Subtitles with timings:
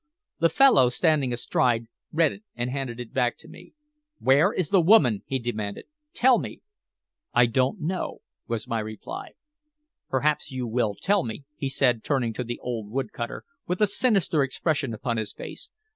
[0.39, 3.73] The fellow, standing astride, read it, and handed it back to me.
[4.17, 5.85] "Where is the woman?" he demanded.
[6.15, 6.61] "Tell me."
[7.35, 9.33] "I don't know," was my reply.
[10.09, 13.85] "Perhaps you will tell me," he said, turning to the old wood cutter with a
[13.85, 15.69] sinister expression upon his face.